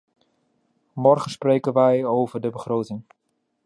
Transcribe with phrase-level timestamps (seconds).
[0.93, 3.01] Morgen spreken wij over de begroting.